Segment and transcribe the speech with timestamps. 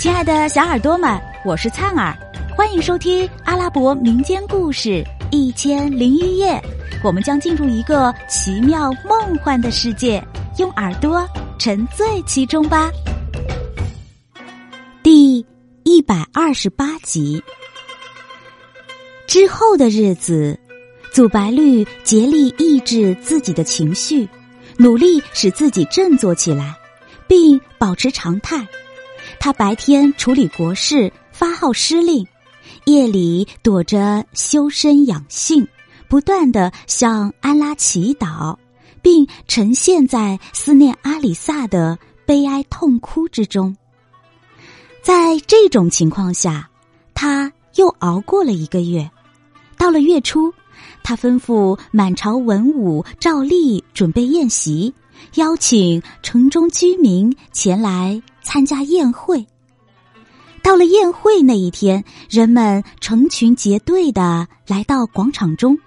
[0.00, 2.16] 亲爱的小耳朵们，我是灿儿，
[2.56, 4.88] 欢迎收听阿拉伯民间故事
[5.30, 6.52] 《一千零一夜》。
[7.04, 10.24] 我们将进入一个奇妙梦幻的世界，
[10.56, 11.28] 用耳朵
[11.58, 12.90] 沉醉其中吧。
[15.02, 15.44] 第
[15.82, 17.42] 一百二十八集
[19.26, 20.58] 之后的日子，
[21.12, 24.26] 祖白绿竭力抑制自己的情绪，
[24.78, 26.74] 努力使自己振作起来，
[27.28, 28.66] 并保持常态。
[29.38, 32.24] 他白天处理国事，发号施令；
[32.84, 35.66] 夜里躲着修身养性，
[36.08, 38.56] 不断的向安拉祈祷，
[39.00, 43.76] 并沉陷在思念阿里萨的悲哀痛哭之中。
[45.02, 46.68] 在这种情况下，
[47.14, 49.10] 他又熬过了一个月。
[49.78, 50.52] 到了月初，
[51.02, 54.92] 他吩咐满朝文武照例准备宴席，
[55.36, 58.20] 邀请城中居民前来。
[58.42, 59.46] 参加宴会。
[60.62, 65.78] 到了宴会那一天，人们成群结队的来到广场中，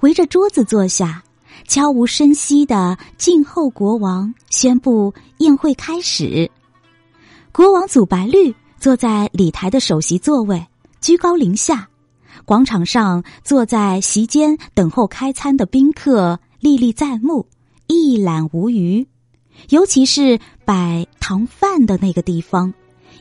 [0.00, 1.22] 围着桌子坐下，
[1.68, 6.50] 悄无声息的静候国王宣布宴会开始。
[7.52, 10.66] 国王祖白绿坐在礼台的首席座位，
[11.00, 11.88] 居高临下。
[12.46, 17.46] 广场上坐在席间等候开餐的宾客历历在目，
[17.86, 19.06] 一览无余。
[19.68, 20.40] 尤其是
[20.72, 22.72] 摆糖饭的那个地方，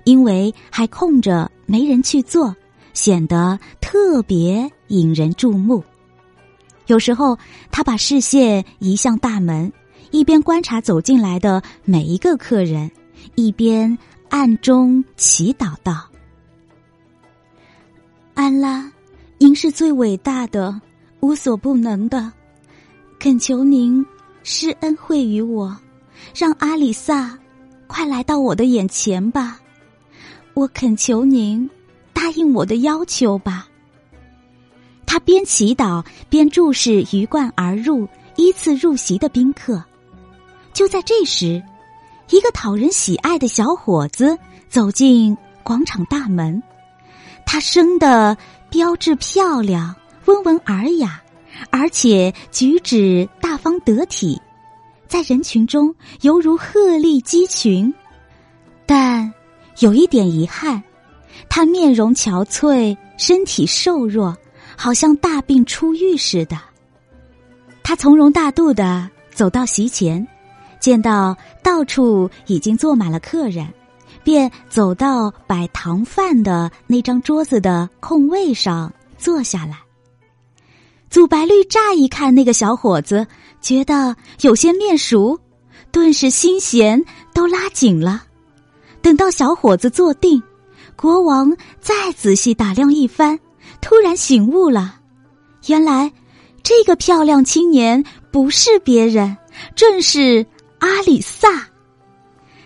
[0.06, 2.56] 因为还空着没人去做，
[2.94, 5.84] 显得特别引人注目。
[6.88, 7.38] 有时候，
[7.70, 9.70] 他把视线移向大门，
[10.12, 12.90] 一边观察走进来的每一个客人，
[13.36, 13.98] 一边
[14.30, 16.08] 暗中祈祷道
[18.34, 18.90] ：“安拉，
[19.40, 20.80] 您是最伟大的、
[21.20, 22.32] 无所不能的，
[23.20, 24.06] 恳求您
[24.42, 25.78] 施恩惠于我。”
[26.34, 27.38] 让阿里萨
[27.92, 29.60] 快来到我的眼前吧！
[30.54, 31.70] 我恳求您
[32.14, 33.68] 答应我的要求吧。
[35.06, 38.08] 他边祈祷边注视鱼贯而入、
[38.38, 39.84] 依次入席的宾客。
[40.72, 41.62] 就在这时，
[42.30, 44.38] 一个讨人喜爱的小伙子
[44.70, 46.64] 走进广场大门。
[47.46, 48.38] 他生的
[48.70, 49.94] 标致漂亮、
[50.28, 51.22] 温文尔雅，
[51.70, 54.42] 而且举止大方得体。
[55.12, 57.94] 在人群中犹如鹤立鸡群，
[58.86, 59.30] 但
[59.80, 60.82] 有一点遗憾，
[61.50, 64.34] 他面容憔悴，身体瘦弱，
[64.78, 66.58] 好像大病初愈似的。
[67.84, 70.26] 他从容大度的走到席前，
[70.80, 73.68] 见到到处已经坐满了客人，
[74.24, 79.78] 便走到摆糖饭的那张桌子的空位上坐下来。
[81.10, 83.28] 祖白绿乍一看那个小伙子。
[83.62, 85.40] 觉得有些面熟，
[85.92, 88.24] 顿时心弦都拉紧了。
[89.02, 90.42] 等到小伙子坐定，
[90.96, 93.40] 国王再仔细打量一番，
[93.82, 95.00] 突然醒悟了：
[95.68, 96.12] 原来
[96.64, 99.38] 这个漂亮青年不是别人，
[99.76, 100.46] 正是
[100.80, 101.68] 阿里萨。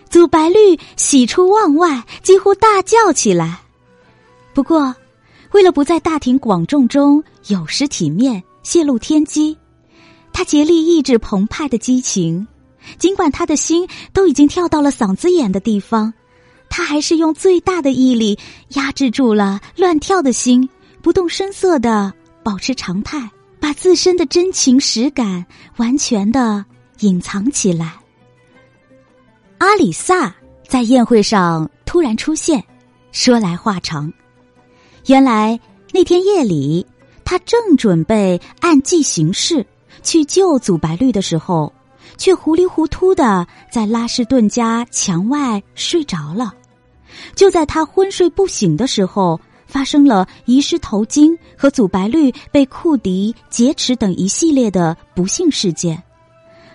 [0.08, 3.60] 祖白绿喜出望外，几乎大叫起来。
[4.54, 4.94] 不过，
[5.52, 9.56] 为了不在大庭广众中有失体面、泄露天机。
[10.36, 12.46] 他竭力抑制澎湃的激情，
[12.98, 16.12] 尽管他的心都已经跳到了嗓子眼的地方，
[16.68, 18.38] 他还是用最大的毅力
[18.74, 20.68] 压制住了乱跳的心，
[21.00, 25.46] 不动声色的保持常态，把自身的真情实感
[25.78, 26.62] 完全的
[27.00, 27.94] 隐藏起来。
[29.56, 30.36] 阿里萨
[30.68, 32.62] 在宴会上突然出现，
[33.10, 34.12] 说来话长，
[35.06, 35.58] 原来
[35.94, 36.86] 那天夜里，
[37.24, 39.66] 他正准备按计行事。
[40.06, 41.72] 去救祖白绿的时候，
[42.16, 46.54] 却糊里糊涂的在拉什顿家墙外睡着了。
[47.34, 56.00] 就在他昏睡不醒的时候，发生了遗失头巾和祖白绿被库迪劫持等一系列的不幸事件。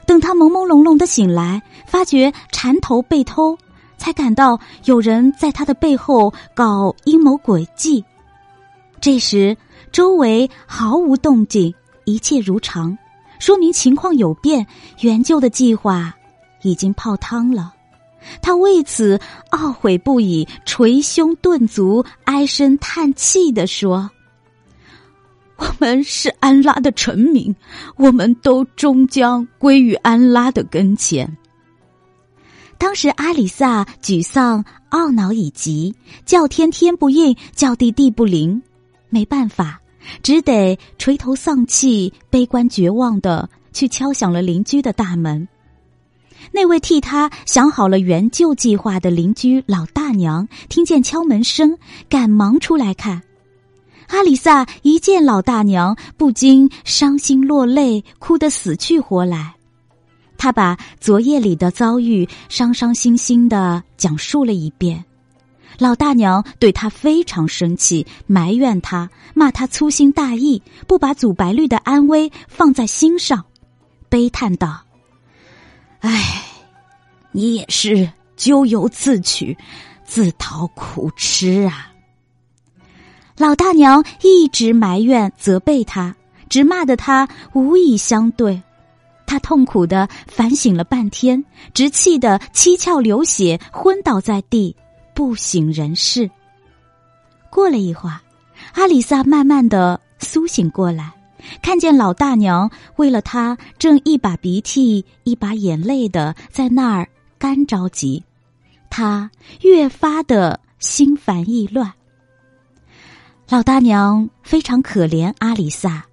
[0.05, 3.57] 等他朦朦胧胧的醒来，发觉缠头被偷，
[3.97, 8.03] 才感到有人在他的背后搞阴谋诡计。
[8.99, 9.55] 这时，
[9.89, 11.73] 周围毫无动静，
[12.03, 12.97] 一切如常。
[13.41, 14.67] 说明情况有变，
[14.99, 16.15] 援救的计划
[16.61, 17.73] 已经泡汤了。
[18.39, 24.11] 他为此懊悔不已，捶胸顿足，唉声叹气的说
[25.57, 27.55] ：“我们是安拉的臣民，
[27.95, 31.35] 我们都终将归于安拉的跟前。”
[32.77, 35.95] 当时阿里萨沮丧、懊恼以及
[36.27, 38.61] 叫天天不应，叫地地不灵，
[39.09, 39.80] 没办法。
[40.23, 45.47] 只得垂头丧气、悲观绝望的去敲响了邻居的大门。
[46.51, 51.77] 那位替他想好了援救计划的邻居老大娘听见敲门声，
[52.09, 53.21] 赶忙出来看。
[54.07, 59.55] 阿里萨一见老大娘，不禁伤心落泪，哭得死去活来。
[60.37, 65.05] 他把昨夜里的遭遇伤伤心心的讲述了一遍。
[65.77, 73.45] 老大娘对他非常生气，埋怨他，骂他粗心大意，不把祖白绿的安危放在心上，
[74.09, 74.81] 悲叹道
[76.01, 76.43] ：“唉，
[77.31, 79.57] 你也是咎由自取，
[80.03, 81.91] 自讨苦吃啊！”
[83.37, 86.15] 老大娘一直埋怨责备他，
[86.47, 88.61] 直骂得他无以相对。
[89.25, 91.43] 他痛苦的反省了半天，
[91.73, 94.75] 直气得七窍流血，昏倒在地，
[95.13, 96.29] 不省人事。
[97.49, 98.19] 过了一会儿，
[98.73, 101.11] 阿里萨慢慢的苏醒过来，
[101.61, 108.23] 看见老大娘为了他正一把鼻涕一把眼泪的在那儿干着急，
[108.89, 109.29] 他
[109.61, 111.91] 越发的心烦意乱。
[113.49, 116.05] 老大娘非常可怜阿里萨，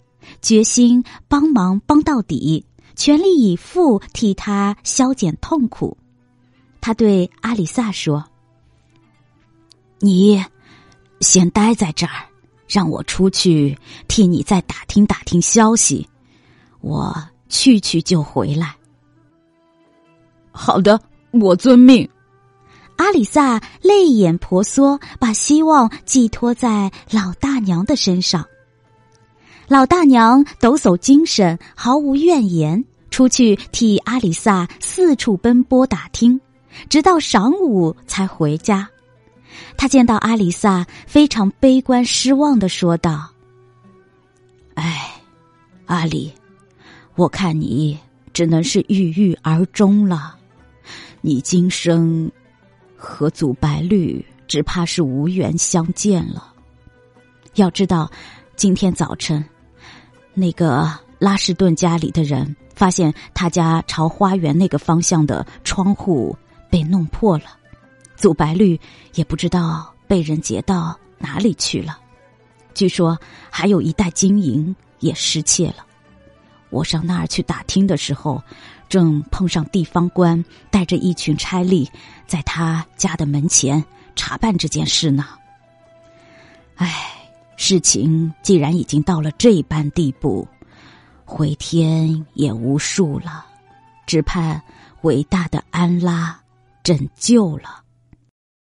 [0.43, 2.65] 决心帮忙帮到底，
[2.97, 5.97] 全力以赴替他消减痛苦。
[6.81, 8.25] 他对阿里萨说
[10.01, 10.45] ：“你
[11.21, 12.13] 先待在这儿，
[12.69, 16.09] 让我出去替你再打听打听消息。
[16.81, 17.17] 我
[17.49, 18.77] 去去就回来。”
[20.53, 21.01] 好的，
[21.33, 22.09] 我遵命。
[22.97, 28.45] 阿里萨泪眼婆娑，把希望寄托在老大娘的身上。
[29.69, 36.41] 老大娘抖擞精神，毫无怨言，出去替阿里萨四处奔波打听，
[36.89, 38.89] 直到晌午才回家。
[39.77, 43.31] 他见到阿里萨，非常悲观失望的说道
[44.75, 45.13] ：“哎，
[45.87, 46.33] 阿里，
[47.15, 47.99] 我看你
[48.33, 50.37] 只能是郁郁而终了。
[51.21, 52.31] 你今生……”
[53.01, 56.53] 和祖白绿只怕是无缘相见了。
[57.55, 58.11] 要知道，
[58.57, 59.45] 今天早晨，
[60.35, 66.37] 那个拉什顿家里的人发现他家朝花园那个方向的窗户
[66.69, 67.57] 被弄破了，
[68.19, 68.79] 祖白绿
[69.15, 71.99] 也不知道被人劫到哪里去了。
[72.75, 73.19] 据说
[73.49, 75.87] 还有一袋金银也失窃了。
[76.69, 78.43] 我上那儿去打听的时候。
[78.89, 81.87] 正碰上地方官带着一群差吏，
[82.27, 83.85] 在他家的门前
[84.17, 85.27] 查办这件事呢。
[86.77, 86.91] 唉，
[87.59, 90.49] 事情既然已经到了这般地步，
[91.27, 93.45] 回天也无术了，
[94.07, 94.59] 只盼
[95.03, 96.41] 伟大的安拉
[96.83, 97.83] 拯救了。